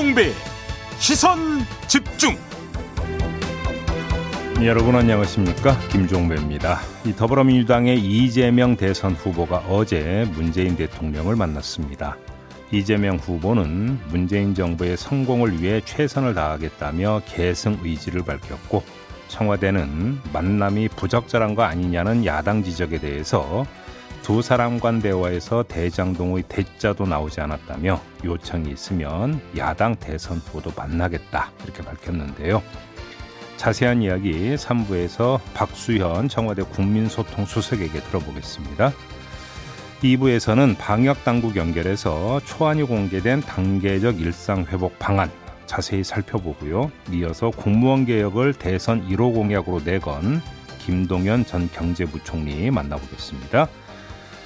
김종배 0.00 0.32
시선 0.98 1.38
집중. 1.86 2.34
여러분 4.64 4.96
안녕하십니까 4.96 5.78
김종배입니다. 5.90 6.78
이 7.04 7.12
더불어민주당의 7.12 7.98
이재명 7.98 8.76
대선 8.76 9.12
후보가 9.12 9.58
어제 9.68 10.26
문재인 10.32 10.74
대통령을 10.74 11.36
만났습니다. 11.36 12.16
이재명 12.72 13.16
후보는 13.16 13.98
문재인 14.08 14.54
정부의 14.54 14.96
성공을 14.96 15.60
위해 15.60 15.82
최선을 15.84 16.32
다하겠다며 16.32 17.20
계승 17.26 17.78
의지를 17.82 18.22
밝혔고 18.22 18.82
청와대는 19.28 20.20
만남이 20.32 20.88
부적절한 20.96 21.54
거 21.54 21.64
아니냐는 21.64 22.24
야당 22.24 22.64
지적에 22.64 23.00
대해서 23.00 23.66
두 24.22 24.42
사람 24.42 24.78
간 24.78 25.00
대화에서 25.00 25.64
대장동의 25.64 26.44
대자도 26.48 27.06
나오지 27.06 27.40
않았다며 27.40 28.00
요청이 28.24 28.70
있으면 28.70 29.40
야당 29.56 29.96
대선 29.96 30.38
후보도 30.38 30.72
만나겠다 30.76 31.50
이렇게 31.64 31.82
밝혔는데요. 31.82 32.62
자세한 33.56 34.02
이야기 34.02 34.54
3부에서 34.54 35.40
박수현 35.54 36.28
청와대 36.28 36.62
국민소통수석에게 36.62 38.00
들어보겠습니다. 38.00 38.92
2부에서는 40.02 40.78
방역당국 40.78 41.56
연결해서 41.56 42.40
초안이 42.46 42.84
공개된 42.84 43.42
단계적 43.42 44.20
일상회복 44.20 44.98
방안 44.98 45.30
자세히 45.66 46.02
살펴보고요. 46.02 46.90
이어서 47.12 47.50
공무원 47.50 48.06
개혁을 48.06 48.54
대선 48.54 49.06
1호 49.08 49.34
공약으로 49.34 49.80
내건 49.84 50.40
김동연 50.78 51.44
전 51.44 51.70
경제부총리 51.70 52.70
만나보겠습니다. 52.70 53.68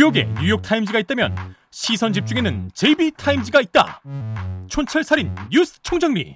뉴욕에 0.00 0.24
뉴욕 0.40 0.62
타임즈가 0.62 0.98
있다면 1.00 1.36
시선 1.70 2.14
집중에는 2.14 2.70
JB타임즈가 2.72 3.60
있다. 3.60 4.00
촌철살인 4.66 5.34
뉴스 5.50 5.78
총정리 5.82 6.32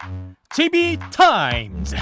JB타임즈. 0.50 1.96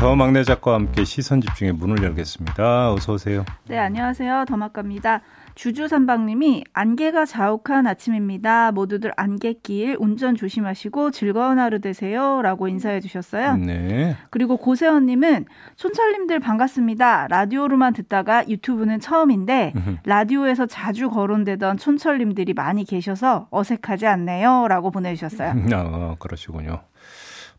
더 0.00 0.16
막내 0.16 0.42
작가와 0.44 0.78
함께 0.78 1.04
시선 1.04 1.42
집중의 1.42 1.74
문을 1.74 2.02
열겠습니다. 2.02 2.94
어서 2.94 3.12
오세요. 3.12 3.44
네, 3.68 3.76
안녕하세요. 3.76 4.46
더막갑니다. 4.48 5.20
주주삼방님이 5.56 6.64
안개가 6.72 7.26
자욱한 7.26 7.86
아침입니다. 7.86 8.72
모두들 8.72 9.12
안개길 9.18 9.98
운전 10.00 10.36
조심하시고 10.36 11.10
즐거운 11.10 11.58
하루 11.58 11.80
되세요. 11.80 12.40
라고 12.40 12.66
인사해 12.66 13.00
주셨어요. 13.00 13.58
네. 13.58 14.16
그리고 14.30 14.56
고세원님은 14.56 15.44
촌철님들 15.76 16.40
반갑습니다. 16.40 17.26
라디오로만 17.28 17.92
듣다가 17.92 18.48
유튜브는 18.48 19.00
처음인데 19.00 19.74
라디오에서 20.04 20.64
자주 20.64 21.10
거론되던 21.10 21.76
촌철님들이 21.76 22.54
많이 22.54 22.84
계셔서 22.84 23.48
어색하지 23.50 24.06
않네요. 24.06 24.66
라고 24.66 24.90
보내주셨어요. 24.90 25.52
아, 25.74 26.16
그러시군요. 26.18 26.80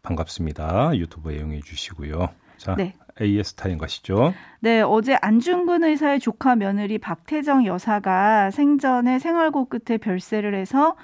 반갑습니다. 0.04 0.98
유튜브 0.98 1.32
애용해 1.32 1.62
주시고요. 1.62 2.30
자, 2.58 2.76
네. 2.76 2.96
AS 3.20 3.54
타임 3.54 3.78
가시죠. 3.78 4.34
네, 4.60 4.82
어제 4.82 5.18
안중근 5.22 5.84
의사의 5.84 6.20
조카 6.20 6.56
며느리 6.56 6.98
박태정 6.98 7.66
여사가 7.66 8.52
생전에 8.52 9.20
생활고 9.20 9.66
끝에 9.66 9.98
별세를 9.98 10.56
해서 10.56 10.96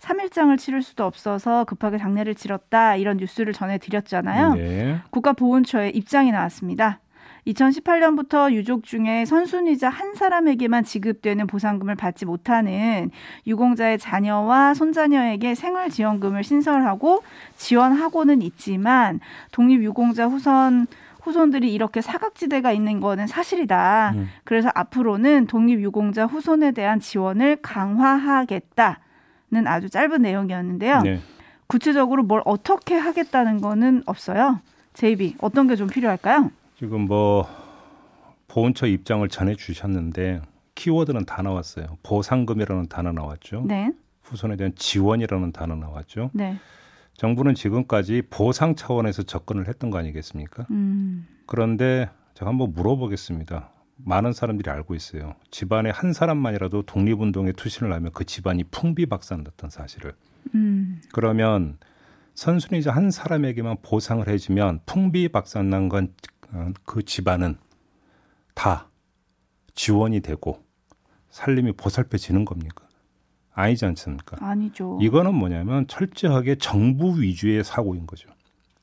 3일장을 0.00 0.56
치를 0.58 0.82
수도 0.82 1.04
없어서 1.04 1.64
급하게 1.64 1.98
장례를 1.98 2.34
치렀다 2.34 2.96
이런 2.96 3.16
뉴스를 3.16 3.52
전해드렸잖아요. 3.52 4.54
네. 4.54 5.00
국가보훈처의 5.10 5.96
입장이 5.96 6.30
나왔습니다. 6.30 7.00
2018년부터 7.46 8.50
유족 8.52 8.84
중에 8.84 9.24
선순위자 9.26 9.88
한 9.88 10.14
사람에게만 10.14 10.84
지급되는 10.84 11.46
보상금을 11.46 11.94
받지 11.94 12.24
못하는 12.24 13.10
유공자의 13.46 13.98
자녀와 13.98 14.74
손자녀에게 14.74 15.54
생활지원금을 15.54 16.42
신설하고 16.42 17.22
지원하고는 17.56 18.42
있지만 18.42 19.20
독립유공자 19.52 20.26
후손 20.26 20.86
후손들이 21.22 21.72
이렇게 21.72 22.02
사각지대가 22.02 22.72
있는 22.72 23.00
거는 23.00 23.26
사실이다. 23.26 24.12
음. 24.14 24.28
그래서 24.44 24.70
앞으로는 24.74 25.46
독립유공자 25.46 26.26
후손에 26.26 26.72
대한 26.72 27.00
지원을 27.00 27.56
강화하겠다는 27.62 28.96
아주 29.66 29.88
짧은 29.88 30.20
내용이었는데요. 30.20 31.00
네. 31.00 31.20
구체적으로 31.66 32.24
뭘 32.24 32.42
어떻게 32.44 32.94
하겠다는 32.96 33.62
거는 33.62 34.02
없어요. 34.04 34.60
제이비 34.92 35.36
어떤 35.40 35.66
게 35.66 35.76
좀 35.76 35.88
필요할까요? 35.88 36.50
지금 36.84 37.06
뭐 37.06 37.48
보훈처 38.46 38.86
입장을 38.86 39.26
전해 39.30 39.54
주셨는데 39.54 40.42
키워드는 40.74 41.24
다 41.24 41.40
나왔어요. 41.40 41.96
보상금이라는 42.02 42.88
단어 42.88 43.10
나왔죠. 43.10 43.64
네, 43.66 43.90
후손에 44.20 44.56
대한 44.56 44.74
지원이라는 44.76 45.52
단어 45.52 45.76
나왔죠. 45.76 46.30
네, 46.34 46.58
정부는 47.14 47.54
지금까지 47.54 48.24
보상 48.28 48.74
차원에서 48.74 49.22
접근을 49.22 49.66
했던 49.66 49.88
거 49.88 49.96
아니겠습니까? 49.96 50.66
음, 50.72 51.26
그런데 51.46 52.10
제가 52.34 52.50
한번 52.50 52.74
물어보겠습니다. 52.74 53.70
많은 53.96 54.34
사람들이 54.34 54.70
알고 54.70 54.94
있어요. 54.94 55.36
집안에 55.50 55.88
한 55.88 56.12
사람만이라도 56.12 56.82
독립운동에 56.82 57.52
투신을 57.52 57.94
하면 57.94 58.12
그 58.12 58.26
집안이 58.26 58.64
풍비박산났던 58.64 59.70
사실을. 59.70 60.12
음, 60.54 61.00
그러면 61.14 61.78
선순위자 62.34 62.90
한 62.90 63.10
사람에게만 63.10 63.78
보상을 63.82 64.26
해주면 64.28 64.80
풍비박산난 64.86 65.88
건 65.88 66.12
그 66.84 67.04
집안은 67.04 67.56
다 68.54 68.88
지원이 69.74 70.20
되고 70.20 70.64
살림이 71.30 71.72
보살펴지는 71.72 72.44
겁니까? 72.44 72.86
아니지 73.52 73.84
않습니까? 73.86 74.36
아니죠. 74.40 74.98
이거는 75.00 75.34
뭐냐면 75.34 75.86
철저하게 75.86 76.56
정부 76.56 77.20
위주의 77.20 77.62
사고인 77.62 78.06
거죠. 78.06 78.28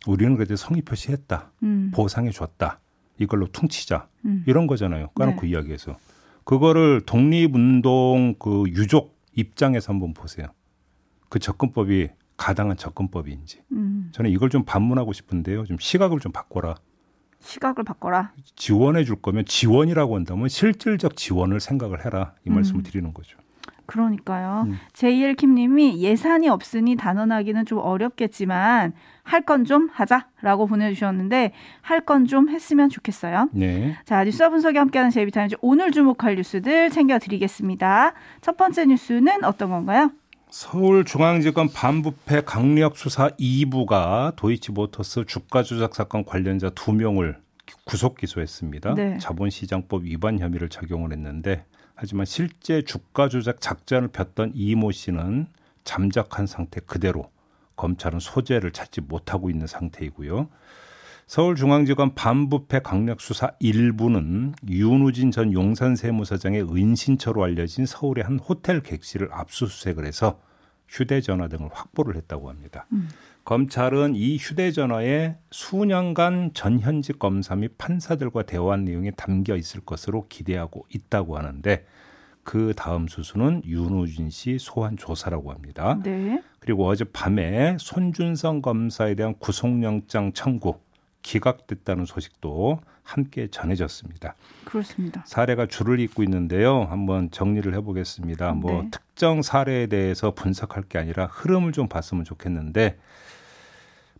우리는 0.07 0.35
그때 0.35 0.55
성의 0.55 0.81
표시했다. 0.81 1.51
음, 1.63 1.91
보상해 1.93 2.31
줬다. 2.31 2.79
이걸로 3.19 3.47
퉁치자. 3.47 4.07
음. 4.25 4.43
이런 4.47 4.67
거잖아요. 4.67 5.09
까놓고 5.09 5.41
네. 5.41 5.49
이야기해서. 5.49 5.97
그거를 6.43 7.01
독립운동 7.05 8.35
그 8.39 8.63
유족 8.69 9.15
입장에서 9.35 9.93
한번 9.93 10.13
보세요. 10.13 10.47
그 11.29 11.39
접근법이 11.39 12.09
가당한 12.35 12.75
접근법인지. 12.75 13.61
음, 13.73 14.09
저는 14.11 14.31
이걸 14.31 14.49
좀 14.49 14.63
반문하고 14.65 15.13
싶은데요. 15.13 15.65
좀 15.65 15.77
시각을 15.79 16.19
좀 16.19 16.31
바꿔라. 16.31 16.75
시각을 17.41 17.83
바꿔라. 17.83 18.31
지원해 18.55 19.03
줄 19.03 19.15
거면 19.21 19.45
지원이라고 19.45 20.15
한다면 20.15 20.47
실질적 20.47 21.15
지원을 21.17 21.59
생각을 21.59 22.05
해라. 22.05 22.33
이 22.45 22.49
말씀을 22.49 22.81
음. 22.81 22.83
드리는 22.83 23.13
거죠. 23.13 23.37
그러니까요. 23.87 24.67
음. 24.67 24.79
JL킴님이 24.93 26.01
예산이 26.01 26.47
없으니 26.47 26.95
단언하기는 26.95 27.65
좀 27.65 27.79
어렵겠지만 27.79 28.93
할 29.23 29.41
건 29.45 29.65
좀 29.65 29.89
하자라고 29.91 30.67
보내주셨는데 30.67 31.51
할 31.81 32.01
건 32.05 32.25
좀 32.25 32.49
했으면 32.49 32.89
좋겠어요. 32.89 33.49
네. 33.51 33.97
자, 34.05 34.23
뉴스와 34.23 34.49
분석이 34.49 34.77
함께하는 34.77 35.11
제이비타임즈 35.11 35.57
오늘 35.61 35.91
주목할 35.91 36.35
뉴스들 36.35 36.89
챙겨드리겠습니다. 36.89 38.13
첫 38.39 38.55
번째 38.55 38.85
뉴스는 38.85 39.43
어떤 39.43 39.69
건가요? 39.69 40.11
서울중앙지검 40.51 41.69
반부패 41.73 42.41
강력 42.41 42.97
수사 42.97 43.29
2부가 43.29 44.35
도이치모터스 44.35 45.23
주가 45.25 45.63
조작 45.63 45.95
사건 45.95 46.25
관련자 46.25 46.69
2명을 46.71 47.37
구속 47.85 48.17
기소했습니다. 48.17 48.95
네. 48.95 49.17
자본시장법 49.17 50.03
위반 50.03 50.39
혐의를 50.39 50.67
적용을 50.67 51.13
했는데 51.13 51.63
하지만 51.95 52.25
실제 52.25 52.81
주가 52.81 53.29
조작 53.29 53.61
작전을 53.61 54.09
폈던 54.09 54.51
이모 54.53 54.91
씨는 54.91 55.47
잠적한 55.85 56.47
상태 56.47 56.81
그대로 56.81 57.31
검찰은 57.77 58.19
소재를 58.19 58.71
찾지 58.71 59.01
못하고 59.01 59.49
있는 59.49 59.67
상태이고요. 59.67 60.49
서울중앙지검 61.27 62.13
반부패 62.15 62.81
강력수사 62.81 63.51
1부는 63.61 64.53
윤우진 64.67 65.31
전 65.31 65.53
용산세무서장의 65.53 66.63
은신처로 66.63 67.43
알려진 67.43 67.85
서울의 67.85 68.23
한 68.23 68.39
호텔 68.39 68.81
객실을 68.81 69.29
압수수색을 69.31 70.05
해서 70.05 70.41
휴대전화 70.89 71.47
등을 71.47 71.69
확보를 71.71 72.17
했다고 72.17 72.49
합니다. 72.49 72.85
음. 72.91 73.07
검찰은 73.45 74.15
이 74.15 74.37
휴대전화에 74.37 75.37
수년간 75.49 76.51
전현직 76.53 77.17
검사 77.17 77.55
및 77.55 77.77
판사들과 77.77 78.43
대화한 78.43 78.83
내용이 78.83 79.11
담겨 79.15 79.55
있을 79.55 79.81
것으로 79.81 80.27
기대하고 80.27 80.85
있다고 80.93 81.37
하는데 81.37 81.85
그 82.43 82.73
다음 82.75 83.07
수순은 83.07 83.63
윤우진 83.65 84.29
씨 84.29 84.57
소환 84.59 84.97
조사라고 84.97 85.51
합니다. 85.51 85.99
네. 86.03 86.43
그리고 86.59 86.87
어젯밤에 86.87 87.77
손준성 87.79 88.61
검사에 88.61 89.15
대한 89.15 89.35
구속영장 89.39 90.33
청구 90.33 90.79
기각됐다는 91.21 92.05
소식도 92.05 92.79
함께 93.03 93.47
전해졌습니다. 93.49 94.35
그렇습니다. 94.65 95.23
사례가 95.25 95.67
줄을 95.67 95.99
잇고 95.99 96.23
있는데요. 96.23 96.83
한번 96.83 97.29
정리를 97.31 97.73
해보겠습니다. 97.73 98.53
뭐 98.53 98.83
네. 98.83 98.89
특정 98.91 99.41
사례에 99.41 99.87
대해서 99.87 100.33
분석할 100.33 100.83
게 100.83 100.97
아니라 100.97 101.25
흐름을 101.27 101.71
좀 101.71 101.87
봤으면 101.87 102.23
좋겠는데 102.23 102.97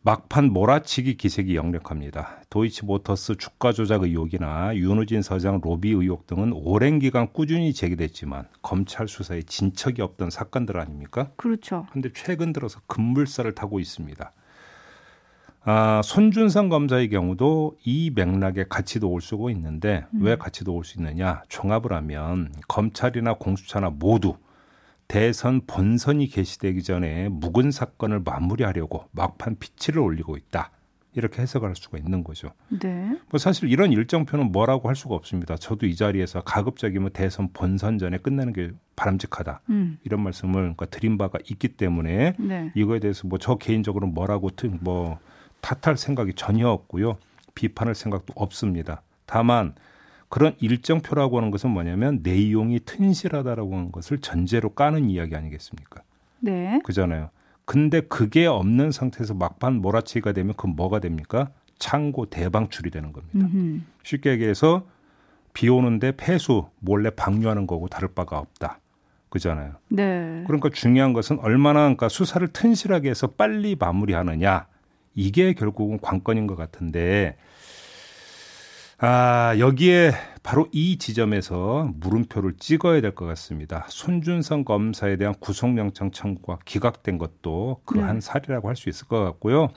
막판 0.03 0.51
몰아치기 0.51 1.17
기색이 1.17 1.55
역력합니다. 1.55 2.41
도이치모터스 2.49 3.35
주가 3.35 3.71
조작 3.71 4.01
의혹이나 4.01 4.75
윤우진 4.75 5.21
서장 5.21 5.61
로비 5.61 5.91
의혹 5.91 6.25
등은 6.25 6.53
오랜 6.53 6.97
기간 6.97 7.31
꾸준히 7.31 7.71
제기됐지만 7.71 8.47
검찰 8.63 9.07
수사에 9.07 9.43
진척이 9.43 10.01
없던 10.01 10.31
사건들 10.31 10.79
아닙니까? 10.79 11.29
그렇죠. 11.35 11.85
근데 11.91 12.09
최근 12.15 12.51
들어서 12.51 12.79
급물살을 12.87 13.53
타고 13.53 13.79
있습니다. 13.79 14.31
아, 15.63 16.01
손준성 16.03 16.69
검사의 16.69 17.09
경우도 17.09 17.77
이 17.85 18.11
맥락에 18.15 18.65
같이 18.67 18.99
도올 18.99 19.21
수가 19.21 19.51
있는데 19.51 20.05
왜 20.19 20.35
같이 20.35 20.63
도올 20.63 20.83
수 20.83 20.97
있느냐? 20.97 21.43
종합을 21.49 21.93
하면 21.93 22.51
검찰이나 22.67 23.35
공수처나 23.35 23.91
모두 23.91 24.35
대선 25.07 25.61
본선이 25.67 26.27
개시되기 26.27 26.81
전에 26.83 27.29
묵은 27.29 27.69
사건을 27.71 28.21
마무리하려고 28.21 29.05
막판 29.11 29.57
피치를 29.59 29.99
올리고 30.01 30.35
있다. 30.37 30.71
이렇게 31.13 31.41
해석할 31.41 31.75
수가 31.75 31.97
있는 31.97 32.23
거죠. 32.23 32.53
네. 32.69 33.19
뭐 33.29 33.37
사실 33.37 33.69
이런 33.69 33.91
일정표는 33.91 34.53
뭐라고 34.53 34.87
할 34.87 34.95
수가 34.95 35.13
없습니다. 35.15 35.57
저도 35.57 35.85
이 35.85 35.95
자리에서 35.97 36.39
가급적이면 36.41 37.09
대선 37.11 37.49
본선 37.51 37.97
전에 37.97 38.17
끝내는 38.17 38.53
게 38.53 38.71
바람직하다. 38.95 39.59
음. 39.69 39.99
이런 40.05 40.21
말씀을 40.23 40.53
그러니까 40.61 40.85
드린 40.85 41.17
바가 41.17 41.39
있기 41.49 41.67
때문에 41.67 42.35
네. 42.39 42.71
이거에 42.75 42.99
대해서 42.99 43.27
뭐 43.27 43.37
저 43.39 43.57
개인적으로 43.57 44.07
뭐라고 44.07 44.51
트- 44.51 44.71
뭐 44.79 45.19
탓할 45.61 45.97
생각이 45.97 46.33
전혀 46.35 46.67
없고요. 46.69 47.17
비판할 47.55 47.95
생각도 47.95 48.33
없습니다. 48.35 49.01
다만 49.25 49.75
그런 50.29 50.55
일정표라고 50.59 51.37
하는 51.37 51.51
것은 51.51 51.69
뭐냐면 51.69 52.21
내용이 52.23 52.79
튼실하다라고 52.79 53.75
하는 53.75 53.91
것을 53.91 54.19
전제로 54.19 54.69
까는 54.69 55.09
이야기 55.09 55.35
아니겠습니까? 55.35 56.03
네. 56.39 56.79
그잖아요. 56.83 57.29
근데 57.65 58.01
그게 58.01 58.45
없는 58.45 58.91
상태에서 58.91 59.33
막판 59.33 59.75
몰아치기가 59.75 60.31
되면 60.31 60.53
그건 60.55 60.75
뭐가 60.75 60.99
됩니까? 60.99 61.51
창고 61.79 62.27
대방출이 62.27 62.91
되는 62.91 63.11
겁니다. 63.11 63.39
음흠. 63.39 63.81
쉽게 64.03 64.31
얘기해서 64.31 64.85
비 65.53 65.67
오는데 65.67 66.13
폐수 66.15 66.67
몰래 66.79 67.09
방류하는 67.09 67.67
거고 67.67 67.87
다를 67.87 68.09
바가 68.13 68.37
없다. 68.39 68.79
그잖아요. 69.29 69.73
네. 69.89 70.43
그러니까 70.47 70.69
중요한 70.69 71.13
것은 71.13 71.39
얼마나 71.39 71.81
그러니까 71.81 72.09
수사를 72.09 72.45
튼실하게 72.47 73.09
해서 73.09 73.27
빨리 73.27 73.75
마무리하느냐 73.79 74.67
이게 75.13 75.53
결국은 75.53 75.99
관건인 75.99 76.47
것 76.47 76.55
같은데 76.55 77.37
아 78.97 79.55
여기에 79.57 80.11
바로 80.43 80.67
이 80.71 80.97
지점에서 80.97 81.89
물음표를 81.95 82.53
찍어야 82.59 83.01
될 83.01 83.15
것 83.15 83.25
같습니다. 83.25 83.85
손준성 83.89 84.63
검사에 84.63 85.17
대한 85.17 85.33
구속영장 85.39 86.11
청구가 86.11 86.59
기각된 86.65 87.17
것도 87.17 87.81
그한 87.85 88.15
네. 88.15 88.21
사례라고 88.21 88.67
할 88.69 88.75
수 88.75 88.89
있을 88.89 89.07
것 89.07 89.23
같고요. 89.23 89.69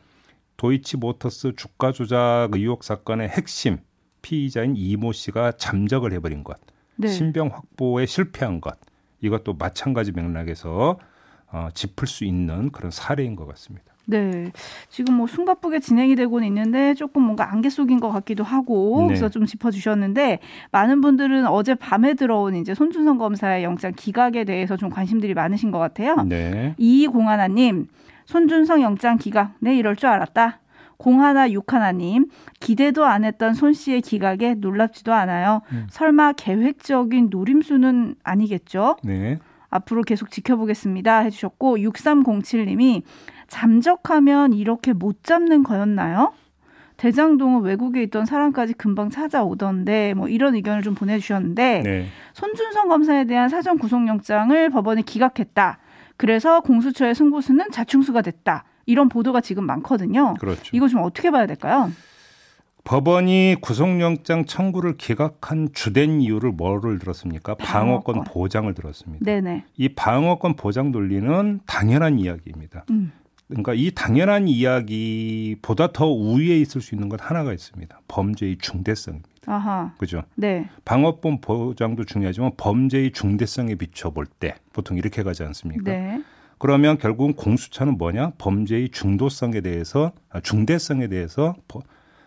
도이치모터스 0.57 1.55
주가 1.57 1.91
조작 1.93 2.49
의혹 2.53 2.85
사건의 2.85 3.29
핵심 3.29 3.79
피의자인 4.23 4.75
이모 4.77 5.13
씨가 5.13 5.53
잠적을 5.53 6.13
해버린 6.13 6.45
것. 6.45 6.59
네. 6.97 7.09
신병 7.09 7.49
확보에 7.49 8.07
실패한 8.07 8.61
것 8.61 8.79
이것도 9.21 9.55
마찬가지 9.55 10.13
맥락에서 10.13 10.99
어, 11.51 11.69
짚을 11.73 12.07
수 12.07 12.25
있는 12.25 12.71
그런 12.71 12.91
사례인 12.91 13.37
것 13.37 13.47
같습니다. 13.47 13.94
네. 14.07 14.53
지금 14.89 15.15
뭐 15.15 15.27
숨가쁘게 15.27 15.81
진행이 15.81 16.15
되고는 16.17 16.47
있는데 16.49 16.95
조금 16.95 17.23
뭔가 17.23 17.51
안개 17.53 17.71
속인 17.71 18.01
것 18.01 18.11
같기도 18.11 18.45
하고 18.45 18.99
네. 19.01 19.07
그래서 19.07 19.29
좀 19.29 19.47
짚어주셨는데 19.47 20.41
많은 20.73 21.01
분들은 21.01 21.47
어제 21.47 21.75
밤에 21.75 22.15
들어온 22.15 22.57
이제 22.57 22.75
손준성 22.75 23.19
검사의 23.19 23.65
영장 23.65 23.93
기각에 23.95 24.45
대해서 24.45 24.77
좀 24.77 24.91
관심들이 24.91 25.35
많으신 25.35 25.71
것 25.71 25.79
같아요. 25.79 26.17
네, 26.29 26.75
이공하나님 26.79 27.87
손준성 28.27 28.83
영장 28.83 29.17
기각 29.17 29.55
네 29.61 29.77
이럴 29.77 29.97
줄 29.97 30.09
알았다. 30.09 30.61
공하나 30.97 31.51
육하나님 31.51 32.27
기대도 32.61 33.05
안 33.05 33.25
했던 33.25 33.53
손 33.53 33.73
씨의 33.73 34.01
기각에 34.01 34.55
놀랍지도 34.55 35.13
않아요. 35.13 35.61
음. 35.73 35.87
설마 35.91 36.33
계획적인 36.33 37.29
노림수는 37.31 38.15
아니겠죠? 38.23 38.97
네, 39.03 39.39
앞으로 39.71 40.03
계속 40.03 40.31
지켜보겠습니다 40.31 41.19
해주셨고 41.19 41.79
6307님이 41.79 43.03
잠적하면 43.49 44.53
이렇게 44.53 44.93
못 44.93 45.23
잡는 45.23 45.63
거였나요? 45.63 46.33
대장동은 46.97 47.63
외국에 47.63 48.03
있던 48.05 48.25
사람까지 48.25 48.75
금방 48.75 49.11
찾아오던데 49.11 50.15
뭐 50.15 50.29
이런 50.29 50.55
의견을 50.55 50.83
좀 50.83 50.95
보내주셨는데 50.95 51.83
네, 51.83 52.07
손준성 52.35 52.89
검사에 52.89 53.25
대한 53.25 53.49
사전 53.49 53.79
구속영장을 53.79 54.71
법원이 54.71 55.03
기각했다. 55.03 55.79
그래서 56.17 56.61
공수처의 56.61 57.15
승부수는 57.15 57.73
자충수가 57.73 58.23
됐다. 58.23 58.65
이런 58.87 59.09
보도가 59.09 59.41
지금 59.41 59.65
많거든요. 59.67 60.35
그렇죠. 60.39 60.63
이거 60.73 60.87
좀 60.87 61.03
어떻게 61.03 61.31
봐야 61.31 61.47
될까요? 61.47 61.91
법원이 62.85 63.57
구속영장 63.63 64.45
청구를 64.45 64.99
기각한 64.99 65.71
주된 65.73 66.21
이유를 66.21 66.53
뭐를 66.53 66.99
들었습니까? 66.99 67.55
방어권, 67.55 68.15
방어권. 68.15 68.25
보장을 68.25 68.73
들었습니다. 68.75 69.25
네네. 69.25 69.65
이 69.77 69.89
방어권 69.89 70.55
보장 70.57 70.93
논리는 70.93 71.61
당연한 71.67 72.19
이야기입니다. 72.19 72.85
음. 72.91 73.11
그러니까 73.55 73.75
이 73.75 73.91
당연한 73.95 74.49
이야기보다 74.49 75.93
더 75.93 76.07
우위에 76.07 76.59
있을 76.59 76.81
수 76.81 76.95
있는 76.95 77.09
건 77.09 77.19
하나가 77.21 77.53
있습니다. 77.53 78.01
범죄의 78.09 78.59
중대성입니다. 78.59 79.29
아하. 79.47 79.93
그죠? 79.99 80.23
네. 80.37 80.69
방어권 80.85 81.41
보장도 81.41 82.05
중요하지만 82.05 82.53
범죄의 82.57 83.13
중대성에 83.13 83.75
비춰볼 83.77 84.27
때 84.27 84.55
보통 84.73 84.97
이렇게 84.97 85.23
가지 85.23 85.43
않습니까? 85.45 85.83
네. 85.85 86.23
그러면 86.59 86.99
결국은 86.99 87.35
공수처는 87.35 87.99
뭐냐? 87.99 88.33
범죄의 88.39 88.89
중도성에 88.91 89.61
대해서 89.61 90.13
아, 90.31 90.41
중대성에 90.41 91.09
대해서 91.09 91.55
버- 91.69 91.83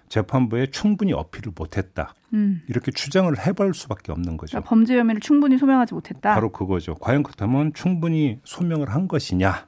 재판부에 0.10 0.67
충분히 0.67 1.12
어필을 1.12 1.51
못했다. 1.55 2.13
음. 2.34 2.62
이렇게 2.69 2.91
추정을 2.91 3.46
해볼 3.46 3.74
수밖에 3.74 4.12
없는 4.13 4.38
거죠. 4.38 4.51
그러니까 4.51 4.69
범죄 4.69 4.98
혐의를 4.98 5.19
충분히 5.19 5.57
소명하지 5.57 5.93
못했다. 5.96 6.34
바로 6.34 6.50
그거죠. 6.51 6.96
과연 6.96 7.24
그렇다면 7.24 7.74
충분히 7.74 8.39
소명을 8.46 8.89
한 8.93 9.07
것이냐? 9.10 9.65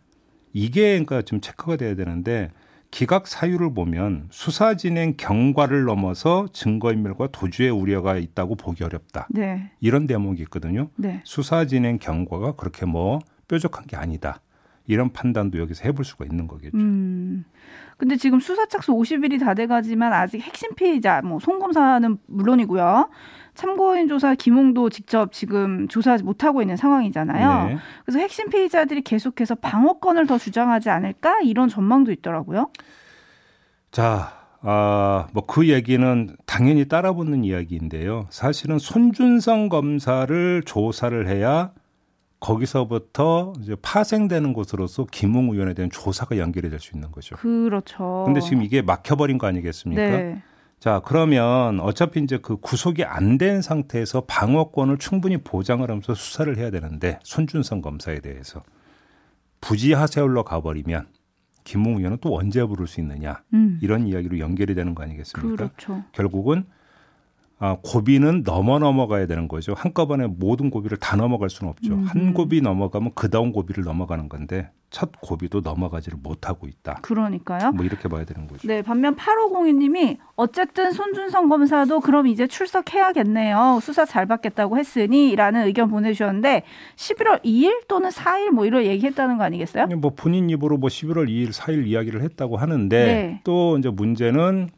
이게 0.59 0.91
그러니까 0.91 1.21
좀 1.21 1.39
체크가 1.39 1.77
돼야 1.77 1.95
되는데 1.95 2.51
기각 2.91 3.27
사유를 3.27 3.73
보면 3.73 4.27
수사 4.29 4.75
진행 4.75 5.15
경과를 5.15 5.85
넘어서 5.85 6.47
증거인멸과 6.51 7.27
도주의 7.31 7.69
우려가 7.69 8.17
있다고 8.17 8.55
보기 8.55 8.83
어렵다. 8.83 9.27
네. 9.29 9.71
이런 9.79 10.05
대목이 10.05 10.41
있거든요. 10.43 10.89
네. 10.97 11.21
수사 11.23 11.65
진행 11.65 11.97
경과가 11.97 12.53
그렇게 12.53 12.85
뭐 12.85 13.19
뾰족한 13.47 13.85
게 13.85 13.95
아니다. 13.95 14.41
이런 14.85 15.13
판단도 15.13 15.59
여기서 15.59 15.83
해볼 15.85 16.03
수가 16.03 16.25
있는 16.25 16.47
거겠죠. 16.47 16.77
음. 16.77 17.45
근데 17.99 18.15
지금 18.15 18.39
수사 18.39 18.65
착수 18.65 18.93
50일이 18.93 19.39
다 19.39 19.53
돼가지만 19.53 20.13
아직 20.13 20.39
핵심 20.41 20.73
피의자, 20.73 21.21
뭐 21.21 21.37
송 21.39 21.59
검사는 21.59 22.17
물론이고요. 22.27 23.09
참고인 23.55 24.07
조사 24.07 24.35
김홍도 24.35 24.89
직접 24.89 25.33
지금 25.33 25.87
조사하지 25.89 26.23
못하고 26.23 26.61
있는 26.61 26.77
상황이잖아요. 26.77 27.67
네. 27.67 27.77
그래서 28.05 28.19
핵심 28.19 28.49
피의자들이 28.49 29.01
계속해서 29.01 29.55
방어권을 29.55 30.27
더 30.27 30.37
주장하지 30.37 30.89
않을까 30.89 31.41
이런 31.41 31.67
전망도 31.67 32.11
있더라고요. 32.13 32.69
자, 33.91 34.31
아, 34.61 35.27
뭐 35.33 35.43
그 35.45 35.67
얘기는 35.69 36.35
당연히 36.45 36.87
따라붙는 36.87 37.43
이야기인데요. 37.43 38.27
사실은 38.29 38.79
손준성 38.79 39.67
검사를 39.69 40.61
조사를 40.65 41.27
해야 41.27 41.71
거기서부터 42.39 43.53
이제 43.62 43.75
파생되는 43.81 44.53
곳으로서 44.53 45.05
김웅 45.12 45.50
의원에 45.51 45.74
대한 45.74 45.89
조사가 45.89 46.38
연결이 46.38 46.69
될 46.69 46.79
수 46.79 46.96
있는 46.96 47.12
거죠. 47.12 47.36
그렇죠. 47.36 48.24
근데 48.25 48.39
지금 48.39 48.63
이게 48.63 48.81
막혀버린 48.81 49.38
거 49.38 49.48
아니겠습니까? 49.48 50.01
네. 50.01 50.41
자, 50.79 51.01
그러면 51.03 51.81
어차피 51.81 52.22
이제 52.22 52.38
그 52.41 52.55
구속이 52.58 53.03
안 53.03 53.38
된 53.38 53.62
상태에서 53.62 54.22
방어권을 54.27 54.98
충분히 54.98 55.38
보장을 55.38 55.86
하면서 55.88 56.13
수사를 56.13 56.55
해야 56.58 56.72
되는데 56.72 57.19
손준성 57.24 57.81
검사에 57.81 58.19
대해서 58.22 58.63
부지 59.60 59.91
하세울로 59.91 60.43
가버리면 60.46 61.08
김웅 61.65 61.98
의원은 61.98 62.19
또 62.22 62.38
언제 62.38 62.63
부를 62.63 62.88
수 62.88 63.01
있느냐 63.01 63.41
음. 63.53 63.77
이런 63.81 64.08
이야기로 64.08 64.39
연결이 64.39 64.74
되는 64.74 64.96
거 64.96 65.03
아니겠습니까? 65.03 65.55
그렇죠. 65.55 66.03
결국은 66.13 66.65
아, 67.61 67.75
고비는 67.83 68.43
넘어 68.43 68.79
넘어가야 68.79 69.27
되는 69.27 69.49
거죠. 69.49 69.73
한꺼번에 69.75 70.27
모든 70.27 70.69
고비를 70.69 70.97
다 70.97 71.17
넘어갈 71.17 71.49
수는 71.49 71.69
없죠. 71.69 71.93
음. 71.93 72.03
한 72.05 72.33
고비 72.33 72.61
넘어가면 72.61 73.11
그 73.15 73.29
다음 73.29 73.51
고비를 73.51 73.83
넘어가는 73.83 74.29
건데 74.29 74.69
첫 74.89 75.11
고비도 75.21 75.59
넘어가지를 75.59 76.17
못하고 76.23 76.67
있다. 76.67 76.99
그러니까요. 77.01 77.73
뭐 77.73 77.85
이렇게 77.85 78.07
봐야 78.07 78.23
되는 78.23 78.47
거죠. 78.47 78.65
네, 78.65 78.81
반면 78.81 79.15
8502님이 79.17 80.17
어쨌든 80.37 80.91
손준성 80.93 81.49
검사도 81.49 81.99
그럼 81.99 82.27
이제 82.27 82.47
출석해야겠네요. 82.47 83.79
수사 83.83 84.05
잘 84.05 84.25
받겠다고 84.25 84.77
했으니라는 84.77 85.67
의견 85.67 85.89
보내주셨는데 85.89 86.63
11월 86.95 87.43
2일 87.43 87.87
또는 87.87 88.09
4일 88.09 88.51
뭐 88.51 88.65
이런 88.65 88.83
얘기했다는 88.85 89.37
거 89.37 89.43
아니겠어요? 89.43 89.87
뭐 89.97 90.11
본인 90.15 90.49
입으로 90.49 90.77
뭐 90.77 90.89
11월 90.89 91.27
2일, 91.27 91.51
4일 91.51 91.85
이야기를 91.85 92.21
했다고 92.23 92.57
하는데 92.57 93.05
네. 93.05 93.41
또 93.43 93.77
이제 93.77 93.89
문제는 93.89 94.69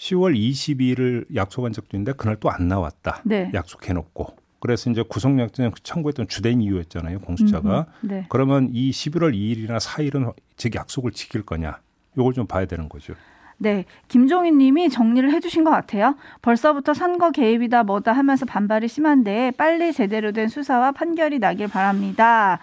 10월 0.00 0.34
22일을 0.34 1.26
약속한 1.34 1.72
적도 1.72 1.96
있는데 1.96 2.12
그날 2.12 2.36
또 2.36 2.48
안 2.50 2.68
나왔다. 2.68 3.20
네. 3.24 3.50
약속해놓고. 3.52 4.36
그래서 4.60 4.90
이제 4.90 5.02
구속영장 5.06 5.72
청구했던 5.82 6.28
주된 6.28 6.60
이유였잖아요. 6.62 7.20
공수처가. 7.20 7.86
음, 8.02 8.08
네. 8.08 8.26
그러면 8.28 8.70
이 8.72 8.90
11월 8.90 9.34
2일이나 9.34 9.78
4일은 9.78 10.32
즉 10.56 10.74
약속을 10.74 11.12
지킬 11.12 11.42
거냐? 11.42 11.78
요걸 12.16 12.32
좀 12.32 12.46
봐야 12.46 12.64
되는 12.66 12.88
거죠. 12.88 13.14
네, 13.62 13.84
김종인 14.08 14.56
님이 14.56 14.88
정리를 14.88 15.30
해주신 15.32 15.64
것 15.64 15.70
같아요. 15.70 16.16
벌써부터 16.40 16.94
선거 16.94 17.30
개입이다 17.30 17.82
뭐다 17.84 18.12
하면서 18.12 18.46
반발이 18.46 18.88
심한데 18.88 19.50
빨리 19.58 19.92
제대로 19.92 20.32
된 20.32 20.48
수사와 20.48 20.92
판결이 20.92 21.38
나길 21.40 21.68
바랍니다. 21.68 22.58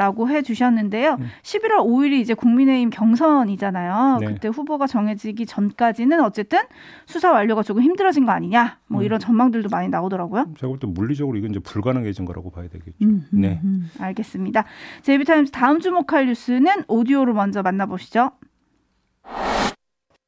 라고 0.00 0.30
해 0.30 0.40
주셨는데요. 0.40 1.18
음. 1.20 1.28
11월 1.42 1.84
5일이 1.84 2.12
이제 2.20 2.32
국민의힘 2.32 2.88
경선이잖아요. 2.88 4.16
네. 4.20 4.26
그때 4.28 4.48
후보가 4.48 4.86
정해지기 4.86 5.44
전까지는 5.44 6.22
어쨌든 6.24 6.60
수사 7.04 7.30
완료가 7.32 7.62
조금 7.62 7.82
힘들어진 7.82 8.24
거 8.24 8.32
아니냐. 8.32 8.78
뭐 8.86 9.02
음. 9.02 9.04
이런 9.04 9.20
전망들도 9.20 9.68
많이 9.68 9.88
나오더라고요. 9.90 10.54
제가 10.58 10.68
볼 10.68 10.78
때 10.80 10.86
물리적으로 10.86 11.36
이건 11.36 11.50
이제 11.50 11.60
불가능해진 11.60 12.24
거라고 12.24 12.50
봐야 12.50 12.66
되겠죠. 12.68 12.96
음, 13.02 13.26
음, 13.30 13.40
네. 13.42 13.60
음. 13.62 13.90
알겠습니다. 14.00 14.64
제이비타임즈 15.02 15.50
다음 15.50 15.80
주목할 15.80 16.24
뉴스는 16.28 16.84
오디오로 16.88 17.34
먼저 17.34 17.60
만나보시죠. 17.60 18.30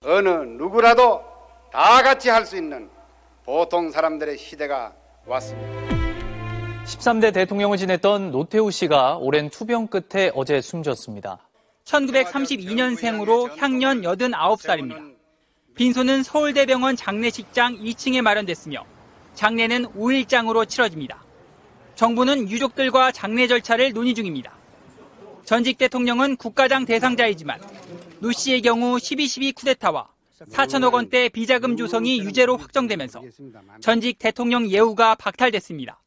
어느 0.05 0.29
누구라도 0.29 1.23
다 1.73 2.03
같이 2.03 2.29
할 2.29 2.45
수 2.45 2.59
있는 2.59 2.91
보통 3.47 3.91
사람들의 3.91 4.37
시대가 4.37 4.93
왔습니다. 5.27 5.92
13대 6.85 7.33
대통령을 7.33 7.79
지냈던 7.79 8.33
노태우 8.33 8.71
씨가 8.71 9.19
오랜 9.19 9.51
투병 9.51 9.87
끝에 9.87 10.33
어제 10.35 10.61
숨졌습니다. 10.61 11.39
1932년생으로 11.85 13.57
향년 13.57 14.03
89살입니다. 14.03 15.13
빈소는 15.75 16.23
서울대병원 16.23 16.97
장례식장 16.97 17.79
2층에 17.79 18.21
마련됐으며 18.21 18.85
장례는 19.35 19.87
5일장으로 19.93 20.69
치러집니다. 20.69 21.25
정부는 21.95 22.51
유족들과 22.51 23.13
장례 23.13 23.47
절차를 23.47 23.93
논의 23.93 24.15
중입니다. 24.15 24.53
전직 25.45 25.79
대통령은 25.79 26.37
국가장 26.37 26.85
대상자이지만 26.85 27.61
노 28.19 28.33
씨의 28.33 28.61
경우 28.63 28.97
12.12 28.97 29.55
쿠데타와 29.55 30.09
4천억 30.51 30.95
원대 30.95 31.29
비자금 31.29 31.77
조성이 31.77 32.21
유죄로 32.21 32.57
확정되면서 32.57 33.23
전직 33.81 34.19
대통령 34.19 34.69
예우가 34.69 35.15
박탈됐습니다. 35.15 36.02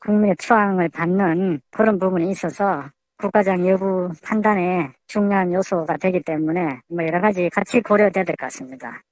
국민의 0.00 0.36
추앙을 0.38 0.88
받는 0.88 1.60
그런 1.70 1.98
부분이 1.98 2.30
있어서 2.30 2.84
국가장 3.18 3.66
여부 3.68 4.10
판단에 4.22 4.92
중요한 5.06 5.52
요소가 5.52 5.96
되기 5.98 6.22
때문에 6.22 6.80
뭐 6.88 7.04
여러 7.06 7.20
가지 7.20 7.48
같이 7.50 7.80
고려돼야 7.80 8.24
될 8.24 8.34
것 8.36 8.46
같습니다. 8.46 9.02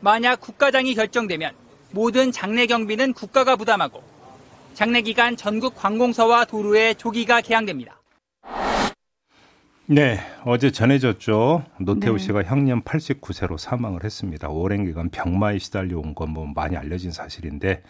만약 0.00 0.40
국가장이 0.40 0.94
결정되면 0.94 1.52
모든 1.92 2.30
장례 2.30 2.66
경비는 2.66 3.14
국가가 3.14 3.56
부담하고 3.56 4.02
장례 4.74 5.00
기간 5.00 5.36
전국 5.36 5.74
관공서와 5.76 6.44
도로에 6.44 6.92
조기가 6.94 7.40
개항됩니다. 7.40 8.00
네, 9.86 10.18
어제 10.44 10.70
전해졌죠. 10.70 11.64
노태우 11.78 12.16
네. 12.16 12.18
씨가 12.18 12.42
향년 12.44 12.82
89세로 12.82 13.56
사망을 13.58 14.02
했습니다. 14.04 14.48
오랜 14.48 14.84
기간 14.84 15.08
병마에 15.10 15.58
시달려 15.58 15.98
온 15.98 16.14
건 16.14 16.30
뭐 16.30 16.46
많이 16.54 16.76
알려진 16.76 17.10
사실인데 17.12 17.82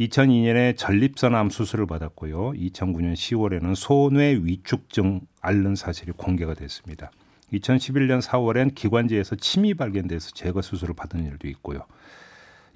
2002년에 0.00 0.76
전립선암 0.76 1.50
수술을 1.50 1.86
받았고요. 1.86 2.52
2009년 2.52 3.12
10월에는 3.12 3.74
소뇌 3.74 4.38
위축증 4.42 5.20
앓는 5.42 5.74
사실이 5.74 6.12
공개가 6.12 6.54
됐습니다. 6.54 7.10
2011년 7.52 8.22
4월엔 8.22 8.74
기관지에서 8.74 9.36
침이 9.36 9.74
발견돼서 9.74 10.30
제거 10.32 10.62
수술을 10.62 10.94
받은 10.94 11.24
일도 11.24 11.48
있고요. 11.48 11.84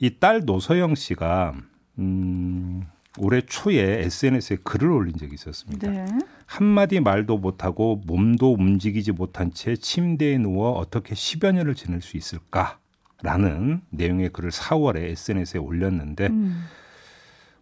이 0.00 0.10
딸 0.20 0.42
노서영 0.44 0.96
씨가 0.96 1.54
음, 2.00 2.82
올해 3.16 3.40
초에 3.40 4.02
SNS에 4.04 4.58
글을 4.64 4.90
올린 4.90 5.16
적이 5.16 5.34
있었습니다. 5.34 5.90
네. 5.90 6.04
한마디 6.46 6.98
말도 7.00 7.38
못하고 7.38 8.02
몸도 8.04 8.52
움직이지 8.52 9.12
못한 9.12 9.52
채 9.52 9.76
침대에 9.76 10.36
누워 10.38 10.72
어떻게 10.72 11.14
10여 11.14 11.52
년을 11.52 11.74
지낼 11.76 12.02
수 12.02 12.16
있을까 12.16 12.78
라는 13.22 13.80
내용의 13.90 14.30
글을 14.30 14.50
4월에 14.50 14.96
SNS에 15.10 15.60
올렸는데 15.60 16.26
음, 16.26 16.64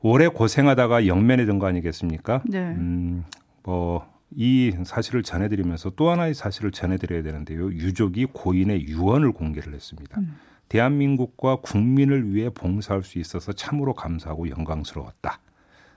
오래 0.02 0.28
고생하다가 0.28 1.06
영면에 1.06 1.44
든 1.47 1.59
거 1.59 1.66
아니겠습니까? 1.66 2.42
네. 2.47 2.59
음, 2.59 3.25
뭐, 3.62 4.06
이 4.35 4.73
사실을 4.85 5.23
전해드리면서 5.23 5.90
또 5.90 6.11
하나의 6.11 6.35
사실을 6.35 6.73
전해드려야 6.73 7.23
되는데요. 7.23 7.71
유족이 7.71 8.26
고인의 8.32 8.87
유언을 8.88 9.32
공개를 9.32 9.75
했습니다. 9.75 10.18
음. 10.21 10.37
대한민국과 10.68 11.56
국민을 11.56 12.32
위해 12.35 12.49
봉사할 12.49 13.02
수 13.04 13.18
있어서 13.18 13.52
참으로 13.52 13.92
감사하고 13.94 14.49
영광스러웠다. 14.49 15.38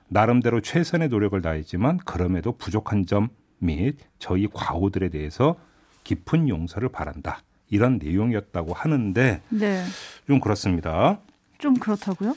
나름대로 0.09 0.61
최선의 0.61 1.07
노력을 1.09 1.41
다했지만 1.41 1.97
그럼에도 2.05 2.51
부족한 2.57 3.05
점 3.05 3.29
및 3.59 3.97
저희 4.19 4.47
과오들에 4.53 5.07
대해서 5.09 5.55
깊은 6.03 6.49
용서를 6.49 6.89
바란다. 6.89 7.39
이런 7.69 7.97
내용이었다고 8.03 8.73
하는데 8.73 9.41
네. 9.49 9.83
좀 10.27 10.41
그렇습니다. 10.41 11.19
좀 11.57 11.73
그렇다고요? 11.75 12.35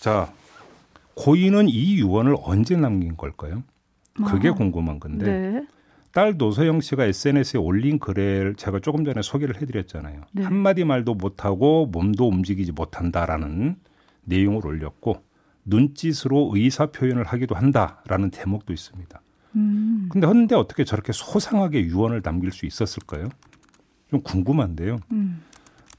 자, 0.00 0.30
고인은 1.16 1.68
이 1.68 1.96
유언을 1.96 2.36
언제 2.42 2.76
남긴 2.76 3.16
걸까요? 3.16 3.62
그게 4.26 4.48
아, 4.48 4.54
궁금한 4.54 5.00
건데 5.00 5.26
네. 5.26 5.66
딸 6.12 6.36
노서영 6.36 6.80
씨가 6.80 7.06
SNS에 7.06 7.58
올린 7.58 7.98
글을 7.98 8.54
제가 8.56 8.78
조금 8.78 9.04
전에 9.04 9.22
소개를 9.22 9.60
해드렸잖아요. 9.60 10.20
네. 10.32 10.44
한마디 10.44 10.84
말도 10.84 11.14
못하고 11.14 11.86
몸도 11.86 12.28
움직이지 12.28 12.72
못한다라는 12.72 13.76
내용을 14.24 14.64
올렸고 14.64 15.22
눈짓으로 15.64 16.52
의사 16.54 16.86
표현을 16.86 17.24
하기도 17.24 17.56
한다라는 17.56 18.30
대목도 18.30 18.72
있습니다. 18.72 19.20
음, 19.56 20.08
근데 20.10 20.26
헌데 20.26 20.54
어떻게 20.54 20.84
저렇게 20.84 21.12
소상하게 21.12 21.82
유언을 21.84 22.22
남길 22.22 22.52
수 22.52 22.66
있었을까요? 22.66 23.28
좀 24.10 24.20
궁금한데요. 24.22 24.98
음. 25.12 25.42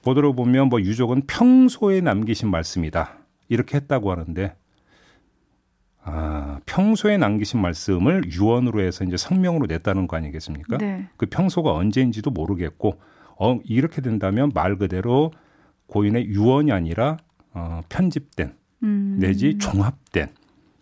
보도를 0.04 0.36
보면 0.36 0.70
뭐 0.70 0.80
유족은 0.80 1.24
평소에 1.28 2.00
남기신 2.00 2.50
말씀이다 2.50 3.18
이렇게 3.50 3.78
했다고 3.78 4.12
하는데 4.12 4.56
아 6.08 6.60
평소에 6.68 7.18
남기신 7.18 7.60
말씀을 7.62 8.32
유언으로 8.32 8.82
해서 8.82 9.04
이제 9.04 9.18
성명으로 9.18 9.66
냈다는 9.66 10.08
거 10.08 10.18
아니겠습니까? 10.18 10.78
네. 10.78 11.08
그 11.18 11.26
평소가 11.26 11.74
언제인지도 11.74 12.30
모르겠고 12.30 13.00
어 13.40 13.60
이렇게 13.66 14.02
된다면 14.02 14.52
말 14.54 14.78
그대로 14.78 15.32
고인의 15.88 16.28
유언이 16.28 16.72
아니라 16.72 17.18
어, 17.54 17.82
편집된 17.90 18.54
음. 18.84 19.18
내지 19.20 19.58
종합된 19.58 20.30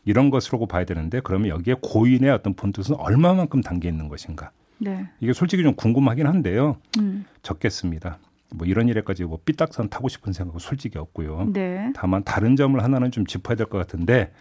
이런 0.06 0.30
것으로 0.30 0.66
봐야 0.68 0.84
되는데 0.84 1.22
그러면 1.24 1.48
여기에 1.50 1.76
고인의 1.82 2.30
어떤 2.30 2.54
본뜻은 2.54 2.96
얼마만큼 2.96 3.62
담겨 3.62 3.88
있는 3.88 4.10
것인가? 4.10 4.52
네. 4.80 5.08
이게 5.22 5.32
솔직히 5.32 5.64
좀 5.64 5.74
궁금하긴 5.76 6.28
한데요. 6.28 6.76
음. 7.00 7.24
적겠습니다. 7.44 8.18
뭐 8.54 8.68
이런 8.68 8.90
일에까지 8.90 9.24
뭐 9.24 9.40
삐딱선 9.46 9.90
타고 9.90 10.10
싶은 10.10 10.34
생각은 10.34 10.60
솔직히 10.60 10.98
없고요. 11.00 11.50
네. 11.54 11.94
다만 11.96 12.24
다른 12.26 12.56
점을 12.58 12.82
하나는 12.84 13.10
좀 13.12 13.26
짚어야 13.26 13.56
될 13.56 13.68
것 13.68 13.78
같은데 13.78 14.34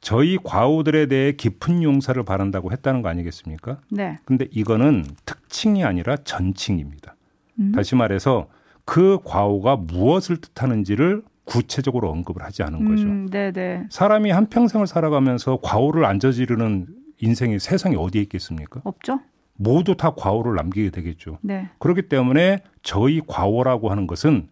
저희 0.00 0.38
과오들에 0.42 1.06
대해 1.06 1.32
깊은 1.32 1.82
용서를 1.82 2.24
바란다고 2.24 2.72
했다는 2.72 3.02
거 3.02 3.08
아니겠습니까? 3.08 3.80
네. 3.90 4.16
근데 4.24 4.46
이거는 4.50 5.04
특칭이 5.24 5.84
아니라 5.84 6.16
전칭입니다. 6.16 7.16
음. 7.58 7.72
다시 7.72 7.96
말해서 7.96 8.48
그 8.84 9.18
과오가 9.24 9.76
무엇을 9.76 10.38
뜻하는지를 10.38 11.22
구체적으로 11.44 12.10
언급을 12.10 12.42
하지 12.42 12.62
않은 12.62 12.84
거죠. 12.88 13.04
음, 13.04 13.28
네, 13.30 13.50
네. 13.52 13.86
사람이 13.90 14.30
한 14.30 14.46
평생을 14.46 14.86
살아가면서 14.86 15.58
과오를 15.62 16.04
안 16.04 16.20
저지르는 16.20 16.86
인생이 17.20 17.58
세상에 17.58 17.96
어디에 17.96 18.22
있겠습니까? 18.22 18.82
없죠? 18.84 19.20
모두 19.56 19.96
다 19.96 20.14
과오를 20.14 20.54
남기게 20.54 20.90
되겠죠. 20.90 21.38
네. 21.40 21.68
그렇기 21.78 22.02
때문에 22.02 22.62
저희 22.82 23.20
과오라고 23.26 23.90
하는 23.90 24.06
것은 24.06 24.48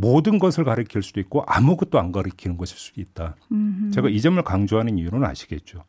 모든 0.00 0.38
것을 0.38 0.64
가리킬 0.64 1.02
수도 1.02 1.20
있고 1.20 1.42
아무것도 1.46 1.98
안 1.98 2.12
가리키는 2.12 2.56
것일 2.56 2.78
수도 2.78 3.00
있다. 3.00 3.36
음. 3.52 3.90
제가 3.92 4.08
이 4.08 4.20
점을 4.20 4.42
강조하는 4.42 4.98
이유는 4.98 5.24
아시겠죠. 5.24 5.84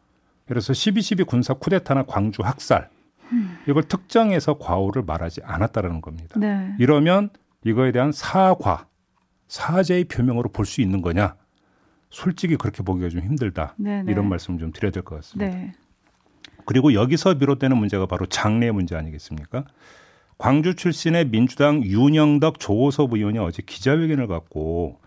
그래서 0.47 0.73
12.12 0.73 1.25
군사 1.27 1.53
쿠데타나 1.53 2.03
광주 2.03 2.41
학살 2.43 2.89
이걸 3.67 3.83
특정해서 3.83 4.57
과오를 4.57 5.03
말하지 5.03 5.41
않았다라는 5.43 6.01
겁니다. 6.01 6.37
네. 6.37 6.75
이러면 6.79 7.29
이거에 7.63 7.91
대한 7.93 8.11
사과, 8.11 8.87
사죄의 9.47 10.05
표명으로 10.05 10.49
볼 10.49 10.65
수 10.65 10.81
있는 10.81 11.01
거냐? 11.01 11.35
솔직히 12.09 12.57
그렇게 12.57 12.83
보기가 12.83 13.07
좀 13.07 13.21
힘들다. 13.21 13.75
네, 13.77 14.03
네. 14.03 14.11
이런 14.11 14.27
말씀 14.27 14.57
좀 14.57 14.73
드려야 14.73 14.91
될 14.91 15.03
것 15.03 15.15
같습니다. 15.15 15.55
네. 15.55 15.71
그리고 16.65 16.93
여기서 16.93 17.35
비롯되는 17.37 17.77
문제가 17.77 18.05
바로 18.05 18.25
장래 18.25 18.69
문제 18.71 18.97
아니겠습니까? 18.97 19.63
광주 20.41 20.73
출신의 20.73 21.29
민주당 21.29 21.83
윤영덕 21.83 22.59
조호섭 22.59 23.13
의원이 23.13 23.37
어제 23.37 23.61
기자회견을 23.63 24.25
갖고 24.25 24.99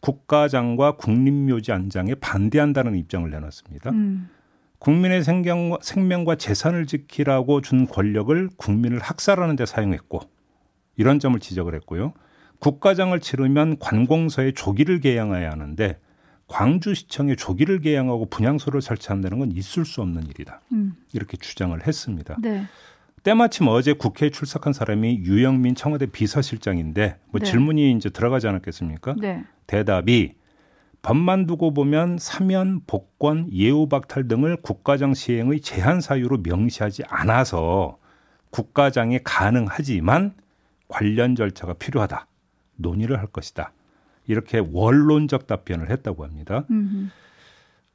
국가장과 0.00 0.96
국립묘지 0.96 1.72
안장에 1.72 2.14
반대한다는 2.16 2.94
입장을 2.94 3.30
내놨습니다. 3.30 3.88
음. 3.92 4.28
국민의 4.80 5.24
생명과, 5.24 5.78
생명과 5.80 6.34
재산을 6.34 6.84
지키라고 6.84 7.62
준 7.62 7.86
권력을 7.86 8.50
국민을 8.58 8.98
학살하는 8.98 9.56
데 9.56 9.64
사용했고 9.64 10.20
이런 10.96 11.18
점을 11.18 11.40
지적을 11.40 11.74
했고요. 11.76 12.12
국가장을 12.58 13.18
치르면 13.18 13.78
관공서에 13.78 14.52
조기를 14.52 15.00
개양해야 15.00 15.50
하는데 15.50 15.98
광주시청에 16.46 17.36
조기를 17.36 17.80
개양하고 17.80 18.26
분향소를 18.26 18.82
설치한다는 18.82 19.38
건 19.38 19.50
있을 19.50 19.86
수 19.86 20.02
없는 20.02 20.26
일이다. 20.26 20.60
음. 20.72 20.94
이렇게 21.14 21.38
주장을 21.38 21.74
했습니다. 21.86 22.36
네. 22.42 22.66
때마침 23.24 23.68
어제 23.68 23.94
국회에 23.94 24.30
출석한 24.30 24.72
사람이 24.72 25.20
유영민 25.24 25.74
청와대 25.74 26.06
비서실장인데 26.06 27.18
뭐 27.30 27.40
네. 27.40 27.46
질문이 27.46 27.92
이제 27.92 28.10
들어가지 28.10 28.46
않았겠습니까? 28.46 29.16
네. 29.18 29.44
대답이 29.66 30.34
법만 31.00 31.46
두고 31.46 31.74
보면 31.74 32.18
사면, 32.18 32.80
복권, 32.86 33.50
예우 33.52 33.88
박탈 33.88 34.28
등을 34.28 34.56
국가장 34.62 35.14
시행의 35.14 35.60
제한 35.60 36.00
사유로 36.00 36.38
명시하지 36.44 37.04
않아서 37.08 37.98
국가장이 38.50 39.18
가능하지만 39.24 40.34
관련 40.88 41.34
절차가 41.34 41.74
필요하다. 41.74 42.26
논의를 42.76 43.18
할 43.18 43.26
것이다. 43.26 43.72
이렇게 44.26 44.62
원론적 44.72 45.46
답변을 45.46 45.90
했다고 45.90 46.24
합니다. 46.24 46.64
음흠. 46.70 47.08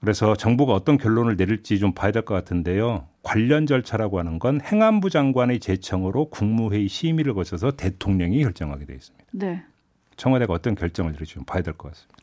그래서 0.02 0.36
정부가 0.36 0.74
어떤 0.74 0.98
결론을 0.98 1.36
내릴지 1.36 1.78
좀 1.80 1.94
봐야 1.94 2.12
될 2.12 2.24
것 2.24 2.34
같은데요. 2.34 3.08
관련 3.22 3.66
절차라고 3.66 4.20
하는 4.20 4.40
건 4.40 4.62
행안부 4.62 5.10
장관의 5.10 5.60
제청으로 5.60 6.30
국무회의 6.30 6.88
심의를 6.88 7.34
거쳐서 7.34 7.72
대통령이 7.72 8.42
결정하게 8.44 8.86
되어 8.86 8.96
있습니다. 8.96 9.26
네. 9.32 9.64
청와대가 10.16 10.54
어떤 10.54 10.76
결정을 10.76 11.14
내릴지 11.14 11.36
좀 11.36 11.44
봐야 11.46 11.62
될 11.62 11.74
것 11.74 11.90
같습니다. 11.92 12.16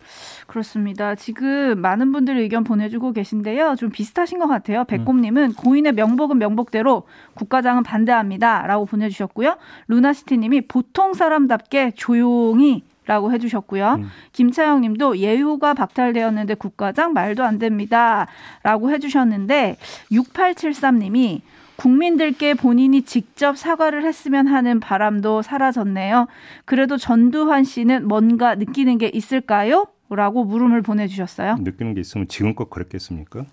그렇습니다. 0.46 1.14
지금 1.14 1.80
많은 1.80 2.12
분들이 2.12 2.42
의견 2.42 2.62
보내주고 2.62 3.12
계신데요. 3.12 3.74
좀 3.76 3.90
비슷하신 3.90 4.38
것 4.38 4.46
같아요. 4.46 4.84
백곰님은 4.84 5.42
음. 5.50 5.52
고인의 5.54 5.92
명복은 5.92 6.38
명복대로 6.38 7.04
국가장은 7.34 7.82
반대합니다 7.82 8.66
라고 8.66 8.84
보내주셨고요. 8.86 9.56
루나시티님이 9.88 10.62
보통 10.68 11.14
사람답게 11.14 11.92
조용히 11.92 12.84
라고 13.06 13.32
해주셨고요. 13.32 13.94
음. 13.94 14.08
김차영 14.32 14.80
님도 14.80 15.18
예우가 15.18 15.74
박탈되었는데 15.74 16.54
국가장 16.54 17.12
말도 17.12 17.44
안 17.44 17.58
됩니다. 17.58 18.26
라고 18.62 18.90
해주셨는데 18.90 19.76
6873 20.10 20.98
님이 20.98 21.42
국민들께 21.76 22.54
본인이 22.54 23.02
직접 23.02 23.56
사과를 23.56 24.04
했으면 24.04 24.46
하는 24.46 24.80
바람도 24.80 25.42
사라졌네요. 25.42 26.26
그래도 26.64 26.96
전두환 26.96 27.64
씨는 27.64 28.08
뭔가 28.08 28.54
느끼는 28.54 28.98
게 28.98 29.10
있을까요? 29.12 29.86
라고 30.08 30.44
물음을 30.44 30.82
보내주셨어요. 30.82 31.56
느끼는 31.60 31.94
게 31.94 32.00
있으면 32.00 32.28
지금껏 32.28 32.70
그랬겠습니까? 32.70 33.44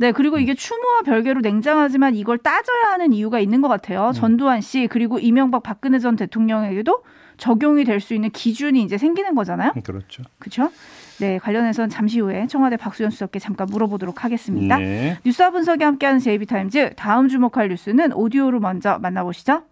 네, 0.00 0.12
그리고 0.12 0.38
이게 0.38 0.54
추모와 0.54 1.02
별개로 1.02 1.42
냉정하지만 1.42 2.14
이걸 2.14 2.38
따져야 2.38 2.92
하는 2.92 3.12
이유가 3.12 3.38
있는 3.38 3.60
것 3.60 3.68
같아요. 3.68 4.06
음. 4.08 4.12
전두환 4.14 4.62
씨, 4.62 4.88
그리고 4.90 5.18
이명박 5.18 5.62
박근혜 5.62 5.98
전 5.98 6.16
대통령에게도 6.16 7.04
적용이 7.36 7.84
될 7.84 8.00
수 8.00 8.14
있는 8.14 8.30
기준이 8.30 8.82
이제 8.82 8.96
생기는 8.96 9.34
거잖아요. 9.34 9.72
그렇죠. 9.84 10.22
그렇죠. 10.38 10.70
네, 11.18 11.36
관련해서는 11.36 11.90
잠시 11.90 12.18
후에 12.18 12.46
청와대 12.46 12.78
박수현 12.78 13.10
수석께 13.10 13.38
잠깐 13.38 13.66
물어보도록 13.70 14.24
하겠습니다. 14.24 14.78
네. 14.78 15.18
뉴스와 15.26 15.50
분석이 15.50 15.84
함께하는 15.84 16.18
제이비타임즈 16.18 16.94
다음 16.96 17.28
주목할 17.28 17.68
뉴스는 17.68 18.14
오디오로 18.14 18.58
먼저 18.60 18.98
만나보시죠. 18.98 19.64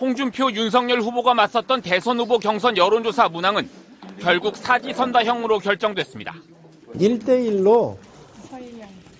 홍준표, 0.00 0.50
윤석열 0.50 1.00
후보가 1.00 1.34
맞섰던 1.34 1.82
대선 1.82 2.18
후보 2.18 2.40
경선 2.40 2.76
여론조사 2.76 3.28
문항은 3.28 3.68
결국 4.18 4.56
사지선다형으로 4.56 5.60
결정됐습니다. 5.60 6.34
1대1로 6.96 7.96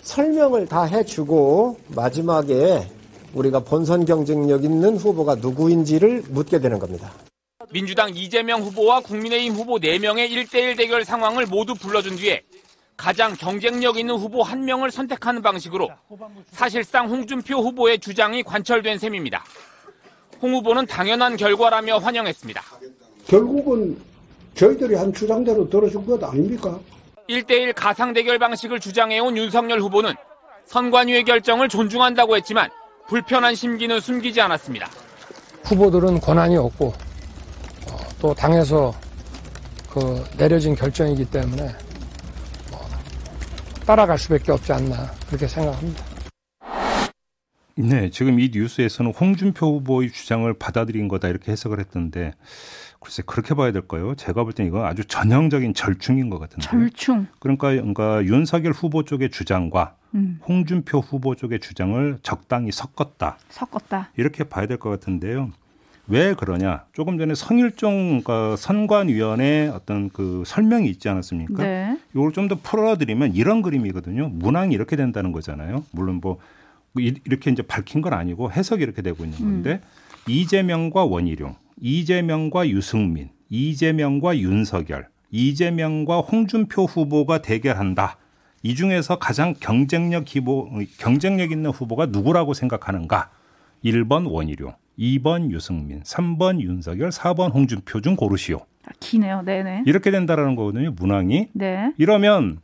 설명을 0.02 0.66
다 0.66 0.82
해주고 0.84 1.78
마지막에 1.88 2.88
우리가 3.34 3.60
본선 3.60 4.04
경쟁력 4.04 4.64
있는 4.64 4.96
후보가 4.96 5.36
누구인지를 5.36 6.24
묻게 6.28 6.60
되는 6.60 6.78
겁니다. 6.78 7.12
민주당 7.70 8.10
이재명 8.14 8.60
후보와 8.62 9.00
국민의힘 9.00 9.54
후보 9.54 9.78
4명의 9.78 10.30
1대1 10.30 10.76
대결 10.76 11.04
상황을 11.04 11.46
모두 11.46 11.74
불러준 11.74 12.16
뒤에 12.16 12.42
가장 12.96 13.34
경쟁력 13.34 13.96
있는 13.96 14.16
후보 14.16 14.42
한 14.42 14.64
명을 14.64 14.90
선택하는 14.90 15.40
방식으로 15.40 15.88
사실상 16.50 17.08
홍준표 17.08 17.56
후보의 17.58 17.98
주장이 18.00 18.42
관철된 18.42 18.98
셈입니다. 18.98 19.44
홍 20.42 20.54
후보는 20.54 20.86
당연한 20.86 21.36
결과라며 21.36 21.98
환영했습니다. 21.98 22.62
결국은 23.26 23.96
저희들이 24.54 24.96
한 24.96 25.12
주장대로 25.12 25.70
들어준 25.70 26.04
것 26.04 26.22
아닙니까? 26.22 26.78
1대1 27.28 27.74
가상 27.74 28.12
대결 28.12 28.38
방식을 28.38 28.80
주장해온 28.80 29.36
윤석열 29.36 29.80
후보는 29.80 30.14
선관위의 30.66 31.24
결정을 31.24 31.68
존중한다고 31.68 32.36
했지만 32.36 32.70
불편한 33.08 33.54
심기는 33.54 34.00
숨기지 34.00 34.40
않았습니다. 34.40 34.88
후보들은 35.64 36.20
권한이 36.20 36.56
없고 36.56 36.92
또 38.20 38.34
당에서 38.34 38.94
그 39.90 40.24
내려진 40.36 40.74
결정이기 40.74 41.26
때문에 41.26 41.64
뭐 42.70 42.80
따라갈 43.84 44.18
수밖에 44.18 44.52
없지 44.52 44.72
않나 44.72 45.10
그렇게 45.26 45.46
생각합니다. 45.46 46.04
네, 47.74 48.10
지금 48.10 48.38
이 48.38 48.50
뉴스에서는 48.52 49.12
홍준표 49.12 49.66
후보의 49.76 50.12
주장을 50.12 50.52
받아들인 50.54 51.08
거다 51.08 51.28
이렇게 51.28 51.52
해석을 51.52 51.80
했던데 51.80 52.32
글쎄 53.02 53.22
그렇게 53.26 53.54
봐야 53.54 53.72
될까요? 53.72 54.14
제가 54.14 54.44
볼 54.44 54.52
때는 54.52 54.68
이건 54.70 54.84
아주 54.86 55.04
전형적인 55.04 55.74
절충인 55.74 56.30
것 56.30 56.38
같은데. 56.38 56.62
절충. 56.62 57.26
그러니까, 57.40 57.70
그러니까 57.70 58.24
윤석열 58.24 58.72
후보 58.72 59.04
쪽의 59.04 59.30
주장과 59.30 59.96
음. 60.14 60.38
홍준표 60.46 60.98
후보 61.00 61.34
쪽의 61.34 61.60
주장을 61.60 62.18
적당히 62.22 62.70
섞었다. 62.72 63.38
섞었다. 63.48 64.10
이렇게 64.16 64.44
봐야 64.44 64.66
될 64.66 64.78
것 64.78 64.90
같은데요. 64.90 65.50
왜 66.08 66.34
그러냐? 66.34 66.84
조금 66.92 67.16
전에 67.16 67.34
성일종 67.34 68.22
그러니까 68.24 68.56
선관위원회 68.56 69.68
어떤 69.68 70.10
그 70.10 70.42
설명이 70.46 70.88
있지 70.88 71.08
않았습니까? 71.08 71.62
네. 71.62 71.98
이걸 72.14 72.32
좀 72.32 72.48
더 72.48 72.56
풀어드리면 72.60 73.34
이런 73.34 73.62
그림이거든요. 73.62 74.28
문항이 74.28 74.74
이렇게 74.74 74.96
된다는 74.96 75.30
거잖아요. 75.32 75.84
물론 75.92 76.20
뭐 76.20 76.38
이렇게 76.96 77.50
이제 77.50 77.62
밝힌 77.62 78.02
건 78.02 78.12
아니고 78.12 78.50
해석이 78.52 78.82
이렇게 78.82 79.00
되고 79.00 79.24
있는 79.24 79.38
건데 79.38 79.80
음. 79.82 80.30
이재명과 80.30 81.04
원희룡, 81.04 81.54
이재명과 81.84 82.68
유승민, 82.68 83.30
이재명과 83.50 84.38
윤석열, 84.38 85.08
이재명과 85.32 86.20
홍준표 86.20 86.84
후보가 86.84 87.42
대결한다. 87.42 88.18
이 88.62 88.76
중에서 88.76 89.18
가장 89.18 89.52
경쟁력 89.58 90.24
기보, 90.24 90.70
경쟁력 90.98 91.50
있는 91.50 91.70
후보가 91.70 92.06
누구라고 92.06 92.54
생각하는가? 92.54 93.30
1번 93.84 94.30
원희룡, 94.30 94.74
2번 94.96 95.50
유승민, 95.50 96.04
3번 96.04 96.60
윤석열, 96.60 97.10
4번 97.10 97.52
홍준표 97.52 98.00
중 98.00 98.14
고르시오. 98.14 98.58
아, 98.84 98.90
기네요. 99.00 99.42
네네. 99.44 99.82
이렇게 99.86 100.12
된다라는 100.12 100.54
거거든요. 100.54 100.92
문항이. 100.92 101.48
네. 101.52 101.92
이러면 101.98 102.60